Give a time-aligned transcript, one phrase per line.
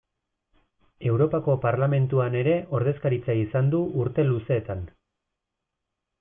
[1.09, 4.83] Europako Parlamentuan ere ordezkaritza izan du urte luzeetan.